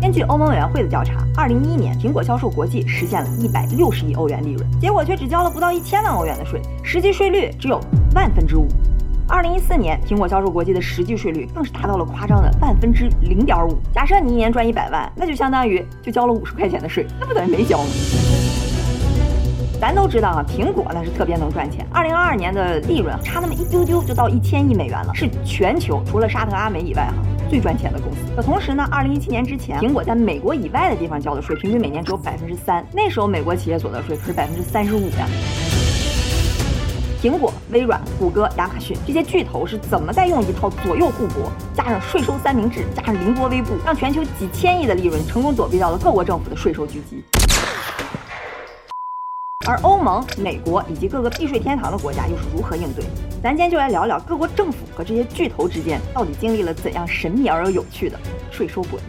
[0.00, 7.80] 根据欧盟委员会的调查，二零一一年苹果销售国际实现了一百六十亿欧元利润，结果却只交了不到一千万欧元的税，实际税率只有
[8.14, 8.66] 万分之五。
[9.28, 13.78] 二零一四年，苹果销售国际的实际税率更是达到了夸张的万分之零点五。
[13.94, 17.88] 假设你一年赚一百万，那就相当于就交了五十块钱的税，那不等于没交吗？
[19.82, 21.84] 咱都知道啊，苹果那是特别能赚钱。
[21.90, 27.14] 二零二二年的利润差那么一丢丢就到一千亿美元了，是全球除了沙特阿美以外哈
[27.50, 28.18] 最赚钱的公司。
[28.36, 35.26] 可同时呢，二零一七年之前，苹果在美国以外的地方交的税平均每年只有百分之三，那时候美国企业所得税可是百分之三十五呀。
[37.20, 47.24] 苹果、微软、谷歌、亚马逊这些巨头是怎么在用一套左右互搏，加上税收三明治，加上凌波微步，让全球几千亿的利润成功躲避掉了各国政府的税收狙击？
[49.64, 53.04] 而欧盟、美国以及各个避税天堂的国家又是如何应对？
[53.40, 58.18] 咱今天就来聊聊各国政府和这些巨头之间到底经历了怎样神秘而又有趣的
[58.50, 59.02] 税收博弈。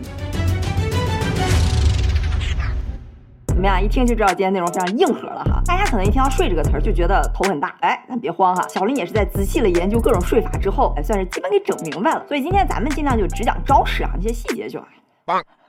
[3.48, 3.82] 怎么样？
[3.84, 5.62] 一听就知道今天内容非常硬核了哈。
[5.66, 8.68] 大家可能一听到税这个词儿就觉得头很大，哎，那别慌哈。
[8.68, 12.24] 小林也是在仔细的研究各种税法之后，哎，算是基本给整明白了。
[12.28, 14.80] 所以今天咱们尽量就只讲招式啊，那些细节就。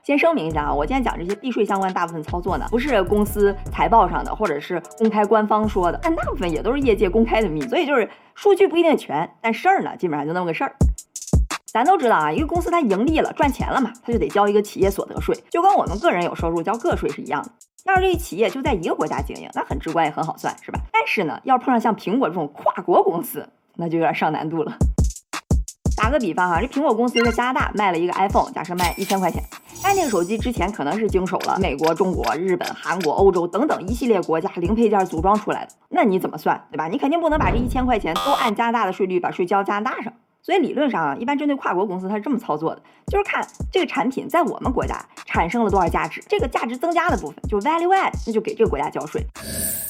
[0.04, 7.68] 先声明一下啊，我今天讲这些避税相关大部分操作呢，不是公司财报上的，或者是公开官方说的，但大部分也都是业界公开的秘密。
[7.68, 10.76] 所以就是数据不一定全，但事儿呢，基本上就那么个事儿。
[11.72, 17.50] 咱都知道啊，一个公司它盈利了、赚钱了嘛，它就得交一个企业所得税，就跟我们个人有收入交个税是一样的。
[17.86, 20.78] 要是这个企业就在一个国家经营，那很直观也很好算，是吧？
[20.92, 24.76] 但是呢，要碰上像苹果这种跨国公司，那就有点上难度了。
[25.96, 29.42] 打个比方哈，这苹果公司在加拿大卖了一个 iPhone，假设卖一千块钱，
[29.86, 36.88] 但那个手机之前可能是经手了美国、中国、日本、韩国、欧洲等等一系列国家零配件组装出来的，那你怎么算，对吧？
[36.88, 40.10] 你肯定不能把这一千块钱都按加拿大的税率把税交加拿大上。
[40.44, 43.42] 所以理论上啊，一般针对跨国公司，它是这么操作的，就是看
[43.72, 49.24] 这个产品在我们国家产生了多少价值，这个价值增加的部分就 value add，那就给这个国家交税。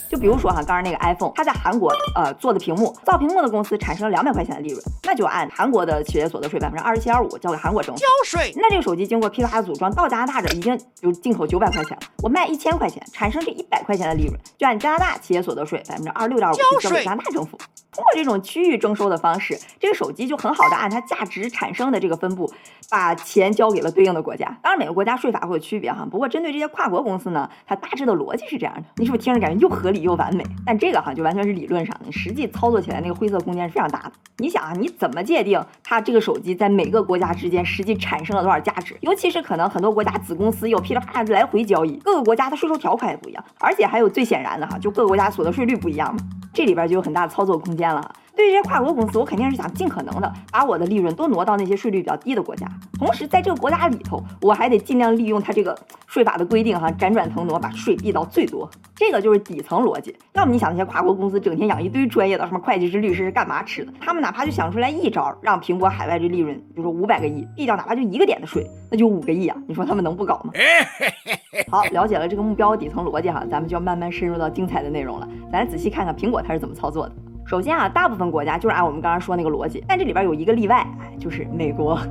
[0.09, 8.53] 就比如说哈，刚刚那个 iPhone，它在韩国呃做的屏幕，造屏幕的公司产生了两百块钱的利润，那就按韩国的企业所得税百分之二十七点五交给韩国政府交税。
[8.55, 17.59] 那这个手机经过批发组装到加拿大这已经就进口九百块钱了，我卖一千块钱，产生这一百块钱的利润，就按加拿大企业所得税百分之二十六点五交给加拿大政府。
[17.95, 22.51] 通过这种区域征收的方式，这个手机就很好的按它价值产生的这个分布，
[22.91, 24.47] 把钱交给了对应的国家。
[24.61, 28.83] 当然每个国家税法会有区别哈，不过针对这些跨国公司呢，它大致的逻辑是这样的。
[28.97, 30.45] 你是不是听着感觉又合理又完美？
[30.67, 34.13] 但这个哈就完全是理论上的，实际操作起来那个灰色空间是非常大的。
[34.39, 38.97] 你想啊，你怎么界定它这个手机在每个国家之间实际产生了多少价值？
[39.03, 46.21] 尤其是可能很多国家子公司又噼里啪啦来回交易，各个国家的税收条款也不一样，而且还有最显然的哈，就各个国家所得税率不一样嘛，
[46.55, 48.15] 这里边就有很大的操作空间了。
[48.37, 52.67] 对于这些跨国公司，我肯定是想尽可能的把我的利润都挪到那些税率比较低的国家，
[52.99, 58.69] 同时在这个国家里头，我还得尽量利用它这个税法的规定哈，辗转腾挪把税避到最多。
[58.97, 60.15] 这个就是底层逻辑。
[60.35, 63.93] 要么你想那些跨国公司整天养一堆专业的什么会计师、律师是干嘛吃的？
[64.01, 69.57] 他们哪怕就想出来一招，让苹果海外这利润，比如说五百个亿，避掉哪怕就一个点的税，那就五个亿啊！
[69.67, 70.53] 你说他们能不搞吗？
[71.71, 75.29] 好，了解了这个目标底层逻辑哈，咱们就要慢慢深入到精彩的内容了。
[75.53, 77.15] 咱来仔细看看苹果它是怎么操作的。
[77.47, 81.99] 首先啊，大部分国家就是按我们刚刚说那个逻辑，但这里边有一个例外，哎，就是美国。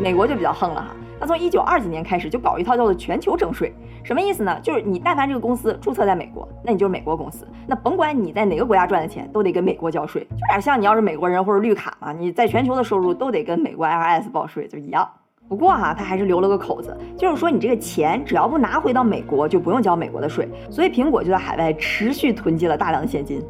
[0.00, 0.88] 美国就比较横了哈，
[1.18, 4.60] 他从一九二几年开始就搞一套叫做全球征税，什么意思呢？
[4.60, 15.08] 就是你但凡这个公司注册在美国，那你就是美国公司，那甭管你在哪个国家赚的钱，都得跟美国交税，就有点像你要是美国人或者绿卡嘛，你在全球的收入都得跟美国 IRS 报税，就一样。
[15.48, 20.48] 不过哈，他还是留了个口子，就是说你这个钱只要不拿回到美国，就不用交美国的税。
[20.70, 23.42] 所以苹果就在海外持续囤积了大量的现金。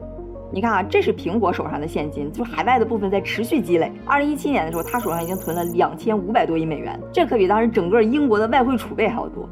[0.53, 3.93] 你看啊，这是苹果手上的现金，就海外的部分在持续积累。
[4.05, 9.49] 二零一七年的时候，他手上已经囤了两千五百多亿美元，这可比当时整个英国的外汇储备还要多。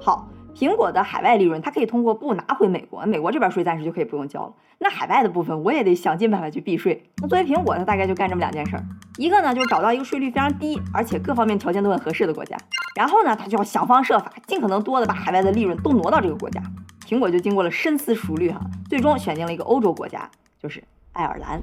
[0.00, 0.28] 好。
[0.54, 4.52] 苹果的海外利润，它可以通过不拿回美国，美国这边税暂时就可以不用交了。
[4.78, 7.04] 那海外的部分，我也得想尽办法去避税。
[7.20, 8.84] 那作为苹果，它大概就干这么两件事儿：
[9.16, 12.56] 一个呢，就是找到一个税率非常低，而且各方面条件都很合适的国家；
[12.96, 16.62] 然后呢，它就要想方设法，尽可能多的把海外的利润都挪到这个国家。
[17.06, 20.30] 苹果就经过了深思熟虑，哈，最终选定了一个欧洲国家，
[20.62, 21.60] 就是爱尔兰。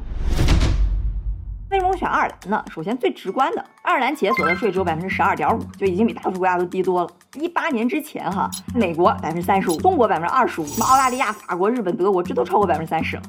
[1.71, 2.65] 为什么选爱尔兰呢？
[2.69, 7.09] 首先最直观的，爱尔兰企业所得税只有百分之十二点五，就已经比大多数国家都低多了。
[7.33, 13.23] 一八年之前哈，美国百分之三十五，中国百分之二十五，什么澳大利亚、法国、日本、德国，这都超过百分之三十了。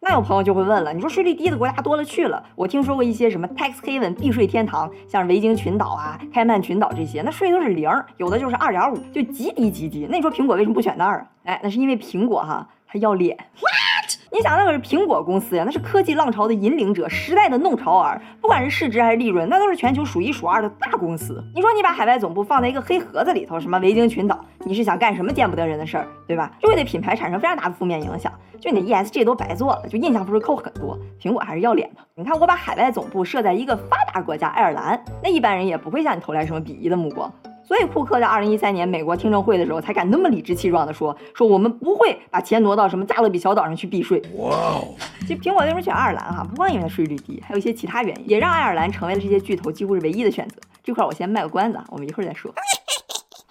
[0.00, 10.06] 那有朋友就会问了，你说税率低的国家多了去了，我听说过一些什么 tax haven 避税天堂，像维京群岛啊、开曼群岛这些，那税都是零，有的就是二点五，就极低极低。
[10.08, 11.26] 那你说苹果为什么不选那儿啊？
[11.44, 13.36] 哎，那是因为苹果哈，它要脸。
[13.36, 13.68] 哇
[14.30, 21.42] 你想，那可是苹果公司呀，那是科技浪潮的引领者，时代的弄潮儿，不管是市值还是利润，那都是全球数一数二的大公司。
[21.54, 26.52] 你说你把海外总部放在一个黑盒子里头，什么维京群岛，你是想干什么见不得人的事儿，对吧？
[26.60, 28.30] 就会对品牌产生非常大的负面影响，
[28.60, 30.98] 就你的 ESG 都白做了，就印象分会扣很多。
[31.20, 32.00] 苹果还是要脸的。
[32.14, 37.32] 你看，我把海外总部设在一个发达国家爱尔兰，那一般人也不会向你投来什么鄙夷的目光。
[37.68, 44.88] 所以库克在二零一三年美国听证会的时候，才敢那么理直气壮地说：“说我们不会把钱挪到什么加勒比小岛上去避税。”哇哦！
[45.20, 46.42] 其实苹果为什么选爱尔兰哈？
[46.42, 50.56] 不光因为它税率低，还有一些其他原因，也让爱尔兰成为了这些巨头几乎是唯一的选择。
[50.82, 52.50] 这块我先卖个关子啊，我们一会儿再说。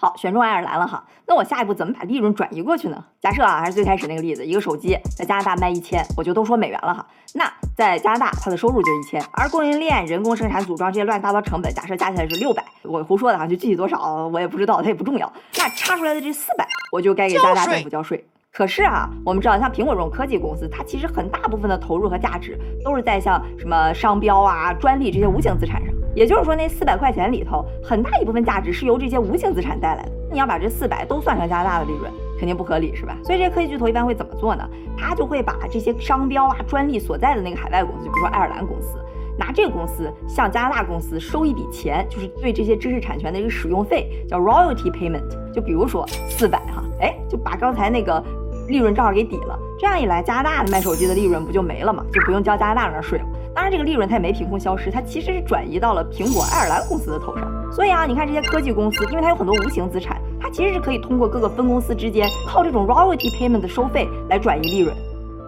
[0.00, 3.04] 好，选中爱尔兰了哈，那我下一步怎么把利润转移过去呢？
[3.20, 7.04] 假设啊，还是最开始那个例子，一个手机在加拿大卖一千，我就都说美元了哈。
[7.34, 15.32] 那在加拿大，它的收入就一千，而供应链、人工生产组装这些乱七八糟成本，假设加起来是六百，我胡说的哈，就具体多少我也不知道，它也不重要。
[15.56, 18.24] 那差出来的这四百，我就该给加拿大政府交税。
[18.52, 25.97] 可是啊，我们知道，像苹果这种科技公司，它其实很大部分的投入和价值都是在像什么商标啊、专利这些无形资产上。
[26.18, 30.10] 也就是说，那四百块钱里头，很大一部分价值是由这些无形资产带来的。
[30.32, 33.16] 你要把这四百都算上加拿大的利润，肯定不合理，是吧？
[33.22, 34.68] 所以这些科技巨头一般会怎么做呢？
[34.96, 38.98] 他就会把这些商标啊、专利所在的那个海外公司，就比如说爱尔兰公司，
[39.38, 45.22] 拿这个公司向加拿大公司收一笔钱，就是对这些知识产权的一个使用费，叫 royalty payment。
[45.52, 48.20] 就比如说四百哈，哎，就把刚才那个
[48.66, 49.56] 利润正好给抵了。
[49.78, 52.04] 这样一来，加拿大的卖手机的利润不就没了吗？
[52.12, 53.24] 就不用交加拿大人的税了。
[53.68, 57.46] 它，这个利润它也没凭空消失，它其实是转移到了苹果爱尔兰公司的头上。
[57.70, 64.96] 所以啊，你看这些科技公司，因为它有很多无形资产，它其实是可以通过各个分公司之间靠这种 royalty payment 的收费来转移利润。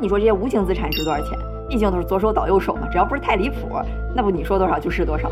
[0.02, 1.30] 你说这些无形资产值多少钱？
[1.66, 3.56] 毕竟都是左手倒右手嘛，只要不是太离谱，
[4.14, 5.30] 那不你说多少就是多少。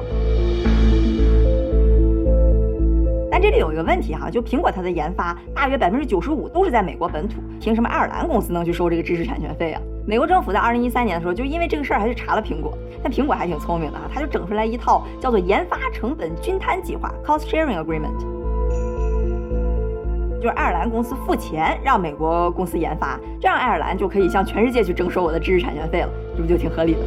[3.30, 9.82] 但这里有一个问题哈，就苹果它的研发大约百分之九十五都是在美国本土，凭什么爱尔兰公司能去收这个知识产权费啊？
[10.08, 12.72] 美国政府在二零一三年的时候，就因为这个事儿还去查了苹果。
[13.02, 18.18] 但苹果还挺聪明的啊，他就整出来一套叫做研发成本均摊计划 （Cost Sharing Agreement），
[20.40, 27.00] 就是爱尔兰公司付钱让美国公司研发，这样爱尔兰就可以向全世界去征收我的知识产权费了，这不就挺合理的？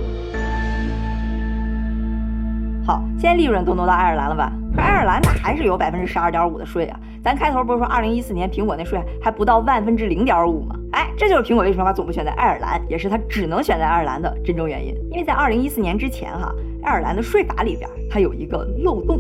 [2.86, 4.54] 好，现在利润都挪到爱尔兰了吧？
[4.76, 7.00] 可爱尔兰它还是有百分之十二点五的税啊。
[7.24, 10.76] 咱开头不是说二零一四年苹果那税还不到万分之零点五吗？
[10.94, 14.96] 哎，这就是苹果为什么把总部选在爱尔兰，也是它只能选在爱尔兰的真正原因。
[15.12, 16.52] 因为在二零一四年之前哈，
[16.82, 19.20] 爱尔兰的税法里边它有一个漏洞。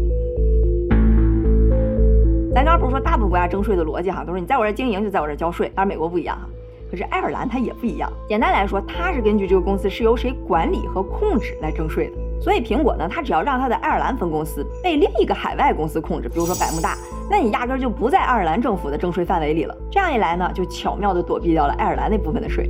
[2.56, 6.50] 咱刚刚不是说大部分国家征税的逻辑哈，都是你在我这经营就在我这交税，当然美国不一样哈。
[6.89, 12.13] 可是爱尔兰它也不一样，简单来说，它是根据这个公司是由谁管理和控制来征税的。
[12.42, 16.98] 所以苹果呢，它只要让它的爱尔兰分公司被另一个海外公司控制，比如说百慕大，
[17.31, 19.73] 那你压根就不在爱尔兰政府的征税范围里了。
[19.89, 22.69] 这样一来呢，就巧妙的躲避掉了爱尔兰那部分的税。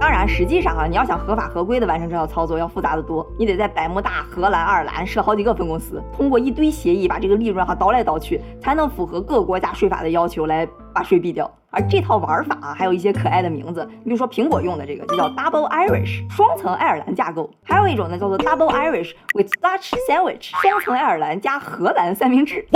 [0.00, 3.24] 当然，实际上啊，你要想合法合规的完成这套操作，要复杂的多。
[3.38, 11.48] 你得在百慕大、荷兰、爱尔兰设好几个分公司，通过一堆协议把这个利润哈倒来倒去，才能符合各国家税法的要求来把税避掉。
[11.70, 22.66] 而这套玩法啊，还有一些可爱的名字，你比如说苹果用的这个就叫 Double Irish，双层爱尔兰架构；还有一种呢叫做 Double Irish with Dutch Sandwich，双层爱尔兰加荷兰三明治。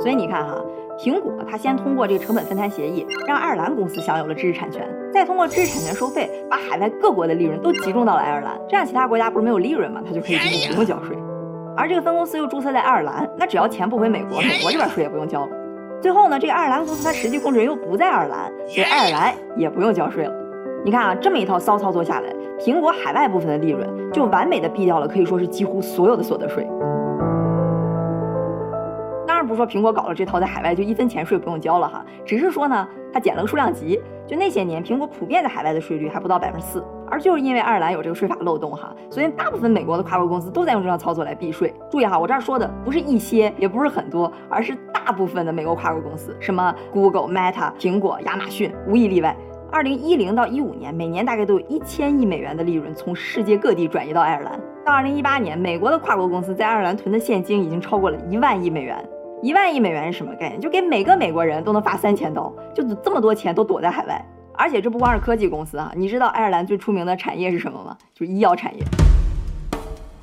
[0.00, 0.62] 所以你看哈。
[0.98, 10.00] 苹果它先通过这个成本分摊协议，让爱尔兰公司享有了知识产权，再通过知识产权收费，把海外各国的利润都集中到了爱尔兰，这样其他国家不是没有利润吗？
[10.06, 11.16] 它就可以进行不用交税。
[11.76, 15.61] 而这个分公司又注册在爱尔兰，那只要钱不回美国，美国这边税也不用交了。
[16.02, 20.34] 最后呢，这个爱尔兰公司它实际控制人又不在爱尔兰，所以爱尔兰也不用交税了。
[20.84, 26.66] 你看啊，这么一套骚操作下来，苹果海外部分的利润就完美的避掉了，可以说是几乎所有的所得税。
[29.28, 34.00] 当然不是说苹果搞了这套，在海外就一分钱税不用交了哈，只是说呢，它减了个数量级。
[34.26, 41.72] 就那些年，苹果普遍在海外的税率还不到百分之四，而就是因为爱尔兰有这个税法漏洞哈，所以大部分美国的跨国公司都在用这套操作来避税。
[41.90, 49.36] 注意哈，我这儿说的不是一些，也不是很多，而是大部分的美国跨国公司，什么 Google、Meta、苹果、亚马逊，无一例外。
[49.70, 54.60] 二零一零到一五年，每年大概都有一千亿美元的利润从世界各地转移到爱尔兰。
[54.84, 58.96] 到二零一八年，美国的跨国公司在爱尔兰囤的现金已经超过了一万亿美元。
[59.42, 60.60] 一万亿美元是什么概念？
[60.60, 64.24] 就给每个美国人都能发三千刀，就这么多钱都躲在海外。
[64.54, 67.96] 而且这不光是科技公司啊，你知道爱尔兰最出名的产业是什么吗？
[68.14, 68.84] 就是医药产业。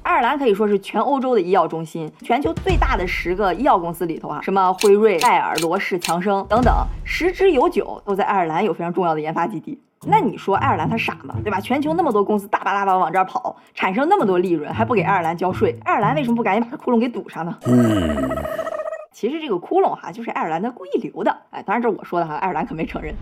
[0.09, 6.73] 爱尔兰可以说是全欧洲的医药中心，全球最大的十个医药公司里头啊，什么辉瑞、拜耳、罗氏、强生等等，
[7.05, 9.79] 十之有九都在爱尔兰有非常重要的研发基地。
[10.07, 11.35] 那你说爱尔兰它傻吗？
[11.43, 11.59] 对吧？
[11.59, 17.55] 全球那么多公司大把大把往这儿跑，产生那么多利润，还不给爱尔兰交税，爱尔兰为什么不赶紧把这窟窿给堵上呢？
[19.13, 21.37] 其实这个窟窿哈就是爱尔兰的故意留的。
[21.51, 23.13] 哎，当然这是我说的哈，爱尔兰可没承认。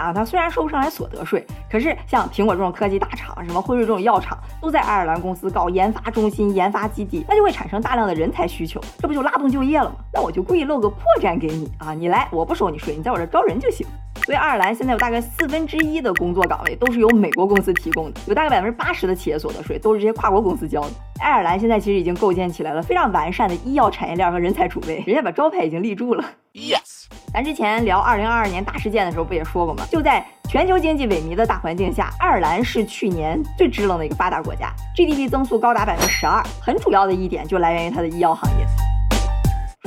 [0.00, 9.96] 啊，他虽然收不上来所得税，可是像苹果这种科技大厂，什么辉瑞这种药厂，都在爱尔兰公司搞研发中心、研发基地，那就会产生大量的人才需求，这不就拉动就业了吗？
[10.12, 13.86] 那我就故意露个破绽给你啊，你来，我不收你税，你在我这招人就行。
[14.24, 20.90] 所以爱尔兰现在有大概四分之一的工作岗位都是由美国公司提供的，有大概百分之八十的企业所得税都是这些跨国公司交的。
[21.20, 26.24] 爱尔兰现在其实已经构建起来了非常完善的医药产业链和人才储备，人家把招牌已经立住了。
[26.54, 27.06] Yes。
[27.32, 29.84] 咱之前聊二零二二年大事件的时候不也说过吗？
[29.90, 36.42] 就在全球经济萎靡的大环境下，爱尔兰是去年最支棱的一个发达国家，GDP 增速高达百分之十二。
[36.58, 38.66] 很主要的一点就来源于它的医药行业。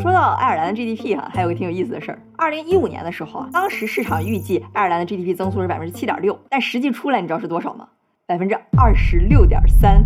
[0.03, 2.19] 说到爱尔兰的 GDP 哈，还有个挺有意思的事儿。
[2.37, 7.87] 二零一五年的时候啊，当时市场预计爱尔兰的 GDP 增速是百分之七点六，但实际出来你知道是多少吗？
[8.27, 10.01] 百分之二十六点三。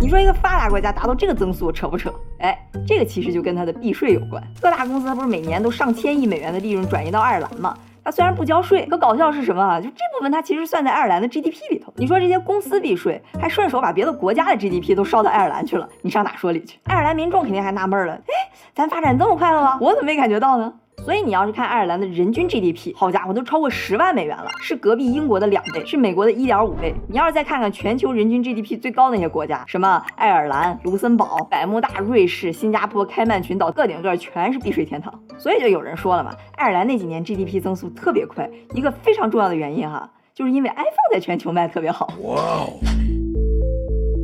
[0.00, 2.10] 你说一个发达国家达到这个增速扯不扯？
[2.38, 4.42] 哎，这个其实就跟它的避税有关。
[4.58, 7.76] 各大公司它不是每年都上千亿美元的利润转移到爱尔兰吗？
[8.02, 9.78] 它虽然不交税，可搞笑是什么啊？
[9.78, 11.92] 就这部分它其实算在爱尔兰的 GDP 里头。
[11.96, 16.78] 你说这些公司避税，还顺手把别的国家的 GDP 都烧到爱尔兰去了，你上哪说理去？
[16.84, 18.32] 爱尔兰民众肯定还纳闷了，哎，
[18.74, 19.76] 咱发展这么快了吗？
[19.82, 20.72] 我怎么没感觉到呢？
[21.04, 26.94] 所以你要是看爱尔兰的人均 GDP，好家伙，都超过十万美元了，是隔壁英国的两倍，是美国的一点五倍。
[27.08, 35.12] 你要是再看看全球人均 GDP 最高的那些国家，什么爱尔兰、卢森堡、百慕大、瑞士、新加坡、开曼群岛，个顶个全是避税天堂。
[35.38, 42.12] 所以就有人说了嘛，爱尔兰那几年 GDP 增速特别快，一个非常重要的原因哈，就是因为 iPhone 在全球卖特别好。
[42.22, 42.78] 哇哦！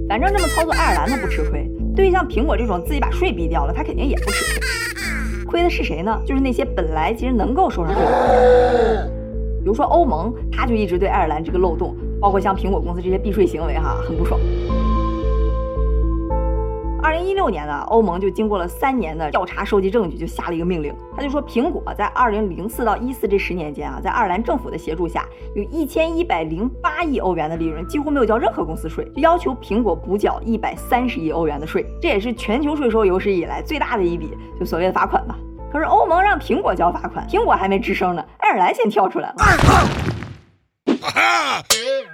[0.09, 1.69] 反正这么操作，爱尔兰它不吃亏。
[1.97, 5.16] 对于像苹果这种自己把税避掉了，它肯定也不吃亏。
[5.47, 6.21] 亏的是谁呢？
[6.27, 9.11] 就是那些本来其实能够收上税的，
[9.61, 14.39] 比如说欧盟，他就一直对爱尔兰这个漏洞，包括像苹果公司这些避税行为哈，很不爽。
[17.07, 35.39] 二零一六年呢，欧盟就经过了三年的调查收集证据，就下了一个命令，他就说苹果在二零零四到一四这十年间啊，在爱尔兰政府的协助下，有一千一百零八亿欧元的利润几乎没有交任何公司税，就要求苹果补缴一百三十亿欧元的税，这也是全球税收有史以来最大的一笔，就所谓的罚款吧。
[35.71, 39.35] 可是欧盟让苹果交罚款，苹果还没吱声呢，爱尔兰先跳出来了，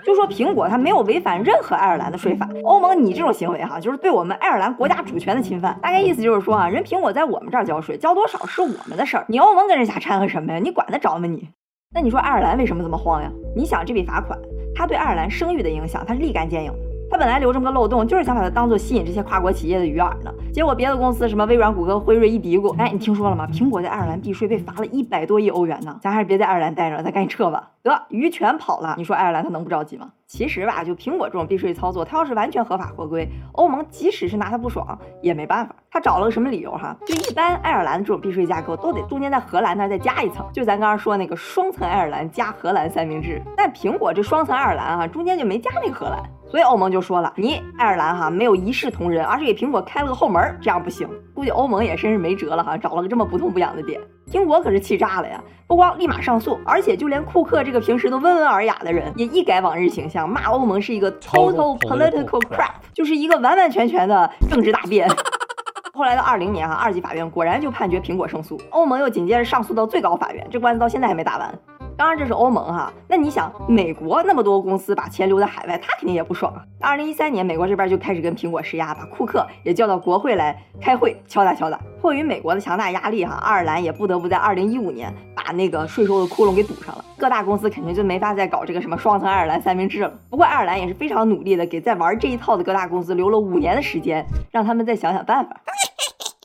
[0.04, 2.48] 就说苹果它没有违反任何爱尔兰的税法。
[2.64, 5.78] 欧盟你这种行为哈，就是对我们爱尔兰国家主权的侵犯。
[5.80, 10.58] 大概意思就是说啊，人苹果在我们这儿交税，交多少是我们的事儿，你欧盟跟人瞎掺和什么呀？
[10.58, 11.48] 你管得着吗你？
[11.94, 13.30] 那你说爱尔兰为什么这么慌呀？
[13.54, 14.38] 你想这笔罚款，
[14.74, 16.91] 它对爱尔兰声誉的影响，它是立竿见影的。
[17.12, 20.32] 他本来留这么个漏洞，就是想把它当做吸引这些跨国企业的鱼饵呢。
[20.50, 23.46] 结果别的公司什么微软、谷歌、辉瑞一嘀咕，哎，你听说了吗？
[23.52, 25.98] 苹果在爱尔兰避税被罚了一百多亿欧元呢。
[26.00, 27.68] 咱还是别在爱尔兰待着了，咱赶紧撤吧。
[27.82, 30.08] 得，鱼全跑了，你说爱尔兰他能不着急吗？
[30.26, 35.74] 其实吧，就苹果这种避税操作，它要是完全合法合规，欧盟即使是拿它不爽也没办法。
[35.90, 36.96] 他找了个什么理由哈？
[37.06, 43.42] 就一般爱尔兰这种避税架构都得中间在荷兰那儿再加一层，就咱刚刚说那个双层爱尔兰加荷兰三明治。
[43.54, 51.08] 但苹果这双层爱尔兰啊，中间就没加那个荷兰，所以欧盟就说了，你爱尔兰哈没有一视同仁，而是给苹果开了个后门，这样不行。
[51.34, 53.98] 估计欧盟也真是没辙了哈，找了个这么不痛不痒的点。
[54.30, 65.08] 苹果可是气炸了呀，不光立马上诉，而且就连库克这个平时都温文尔雅的人，也一改往日形象，骂欧盟是一个 total political crap，就是一个完完全全的政治大便。
[65.94, 71.58] 后来到二零年哈，二级法院果然就判决苹果胜诉，欧盟又紧接着上诉到最高法院，这官司到现在还没打完。
[72.02, 76.52] 当然这是欧盟哈，那你想美国那么多公司把钱留在海外，他肯定也不爽。
[76.80, 81.78] 二零一三年，美国这边就开始跟苹果施压，把库克也叫到国会来开会敲打敲打。
[82.00, 87.04] 迫于美国的强大压力哈，爱尔兰也不得不在二零一五年把那个税收的窟窿给堵上了。
[87.16, 90.12] 各大公司肯定就没法再搞这个什么双层爱尔兰三明治了。
[90.28, 95.56] 不过爱尔兰也是非常努力的，给在玩这一套的各大公司留了五年的时间，让他们再想想办法。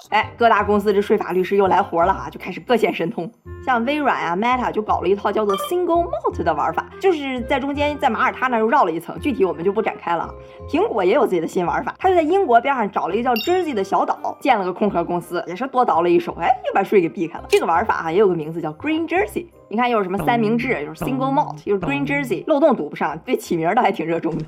[0.10, 3.30] 哎，各大公司这税法律师又来活了哈，就开始各显神通。
[3.66, 10.34] 像微软啊、Meta 就搞了一套叫做 Single Malt 的玩法，就是在中间在马耳他那又绕了一层，具体我们就不展开了。
[10.70, 17.46] 苹果也有自己的新玩法，他就在英国边上找了一个叫 Jersey 的小岛，建了个空壳公司，也是多倒了一手，哎，又把税给避开了。
[17.50, 24.46] 这个玩法哈也有个名字叫 Green Jersey，你看又是什么三明治，又是 Single Malt，又是 Green Jersey，漏洞堵不上，对起名倒还挺热衷的。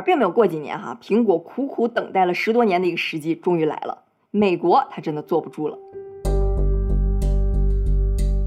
[0.00, 3.96] 并没有过几年哈，苹果苦苦等待了十多年的一个时机终于来了，
[4.30, 5.78] 美国他真的坐不住了。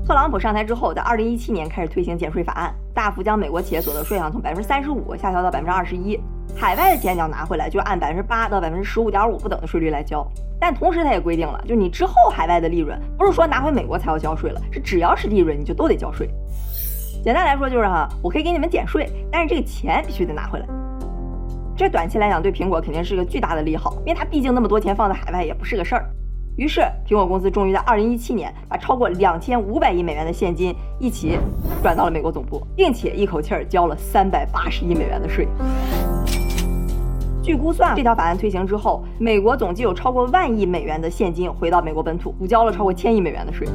[0.06, 6.20] 特朗普上台之后，在二零一七年开始推行减税法案，大幅将美国企业所得税啊从百分之三十五下调到百分之二十一，
[6.58, 10.26] 海外的钱你要拿回来就按百分之八到百分之十五点五不等的税率来交。
[10.60, 16.30] 但同时他也规定了，就你之后海外的利润，不是说拿回美国才要交税了，是只要是利润你就都得交税。
[17.24, 20.66] 简单来说就是哈，我可以给你们减税，但是这个钱必须得拿回来。
[21.76, 26.08] 这短期来讲对苹果肯定是个巨大的利好，因为它毕竟那么多钱放在海外也不是个事儿。
[26.56, 31.40] 于是，苹果公司终于在二零一七年把超过两千五百亿美元的现金一起
[31.82, 35.48] 转到了美国总部，并且一口气儿交了三百八十亿美元的税。
[37.42, 43.68] 据估算，这条法案推行之后，美国总计有超过万亿美元的现金回到美国本土，补交了超过千亿美元的税。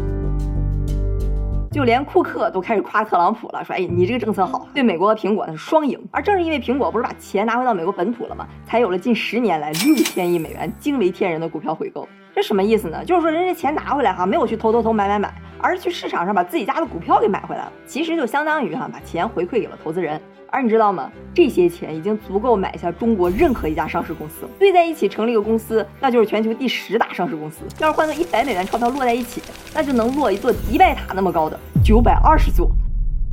[1.71, 8.47] 就连库克都开始夸特朗普了，说：“哎，你这个政策好，对美国和苹果那是双赢。”而正是因为苹果不是把钱拿回到美国本土了吗？
[8.67, 12.09] 才有了近十年来六千亿美元惊为天人的股票回购。
[12.39, 13.05] 这什么意思呢？
[13.05, 17.73] 就是说人家钱拿回来哈，没有去投投投买买买，而是去市场上把自己家的股票给买回来了。
[17.85, 20.21] 其实就相当于哈把钱回馈给了投资人。
[20.49, 21.11] 而你知道吗？
[21.35, 24.51] 这些钱已经足够买下中国任何一家上市公司了。
[24.57, 27.65] 堆在一起成立一个公司，那就是全球第十大上市公司。
[27.81, 29.43] 要是换成一百美元钞票摞在一起，
[29.75, 32.71] 那就能摞一座迪拜塔那么高的九百二十座。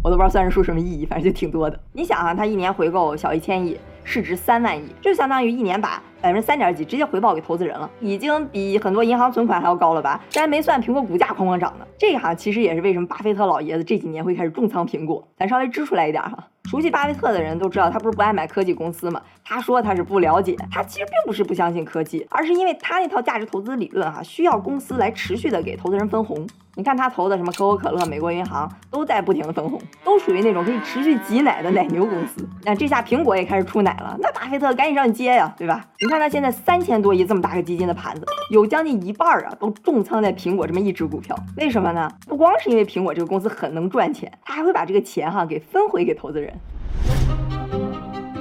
[0.04, 1.80] 我都不知道算是数什么意义，反正就挺多的。
[1.94, 3.80] 你想啊，他一年回购小一千亿。
[4.08, 10.20] 市值三万亿，就相当于一年把百分之三点几直接回报给投资人了，已经比很多银行存款还要高了吧？
[10.28, 11.86] 这还没算苹果股价哐哐涨呢。
[12.00, 15.24] 这哈其实也是为什么巴菲特老爷子这几年会开始重仓苹果。
[15.38, 19.22] 咱稍微支出来一点哈，熟悉巴菲特的人都知道，他不是不爱买科技公司吗？
[19.44, 26.48] 他说他是不了解，他其实并不是不相信科技，而是因为他那套价值投资理论哈，需要公司来持续的给投资人分红。
[26.78, 32.46] 你看他投的什么可口可乐、美国银行，都在不停的分红，都属于那种可以持续挤奶的奶牛公司。
[32.64, 35.86] 那这下苹果也开始出奶了，那巴菲特赶紧上去接呀，对吧？
[36.02, 41.34] 你看他现在三千多亿这么大个基金的盘子，有将近一半啊都重仓在苹果这么一只股票。
[41.56, 42.12] 为什么呢？
[42.28, 46.54] 不光是因为苹果这个公司很能赚钱，他还会把这个钱哈给分回给投资人。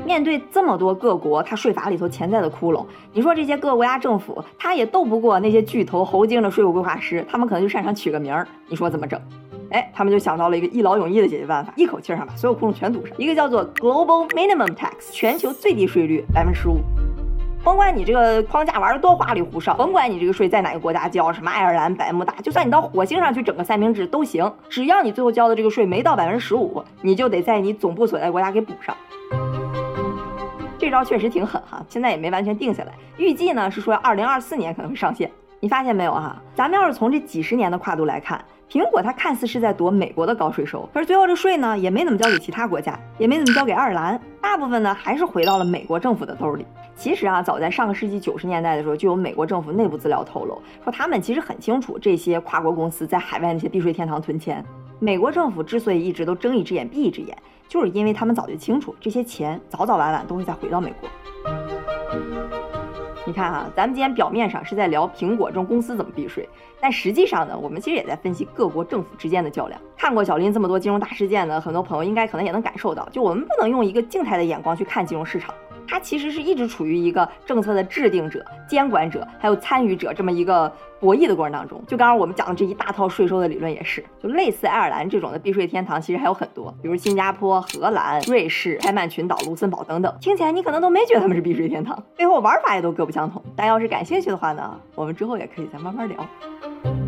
[0.04, 9.20] 面对这么多各国，它税法里头潜在的窟窿，你说这些各国家政府，他也斗不过那些巨头猴精的税务规划师，他们可能就擅长取个名儿，你说怎么整？
[9.70, 16.76] 哎，他们就想到了一个一劳永逸的解决办法，一口气儿上把所有窟窿全堵上，一个叫做 Global Minimum Tax，全球最低税率百分之十五。
[17.64, 28.94] 甭管你这个框架玩的多花里胡哨，甭管你这个税在哪个国家交，什么爱尔兰、百慕大，就算你到火星上去整个三明治都行，只要你最后交的这个税没到百分之十五，你就得在你总部所在国家给补上。
[30.94, 35.28] 招确实挺狠哈，现在也没完全定下来，预计呢是说二零二四年可能会上线。
[35.64, 36.36] 你发现没有哈？
[36.54, 46.66] 咱们要是从这几十年的跨度来看，苹果它看似是在躲美国的高税收，可是最后这税呢也没怎么交给其他国家，也没怎么交给爱尔兰，大部分呢还是回到了美国政府的兜里。
[46.94, 54.62] 其实啊，早在上个世纪九十年代的时候，就有美国政府内部资料透露，说他们其实很清楚这些跨国公司在海外那些避税天堂存钱。
[54.98, 57.34] 美国政府之所以一直都睁一只眼闭一只眼。
[57.66, 61.08] 就是因为他们早就清楚，这些钱早早晚晚都会再回到美国。
[63.26, 66.46] 你看哈，咱们今天表面上是在聊苹果这种公司怎么避税，
[66.78, 69.80] 但实际上呢，我们其实也在分析各国政府之间的较量。
[69.96, 75.54] 看过小林这么多金融大事件的很多朋友，应该可能也能感受到，就我们不能用一个静态的眼光去看金融市场。
[75.86, 81.82] 它其实是一直处于一个政策的制定者、监管者还有参与者这么一个博弈的过程当中。
[81.86, 90.14] 就刚刚我们讲的这一大套税收的理论也是，就类似爱尔兰这种的避税天堂，其实还有很多，比如新加坡、荷兰、瑞士、开曼群岛、卢森堡等等。
[90.20, 93.42] 听起来你可能都没觉得他们是避税天堂，背后玩法也都各不相同。
[93.54, 97.03] 但要是感兴趣的话呢，我们之后也可以再慢慢聊。